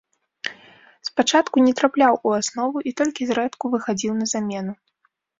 Спачатку 1.09 1.55
не 1.65 1.73
трапляў 1.81 2.13
у 2.29 2.31
аснову 2.37 2.77
і 2.91 2.93
толькі 3.01 3.27
зрэдку 3.33 3.65
выхадзіў 3.75 4.15
на 4.23 4.27
замену. 4.33 4.73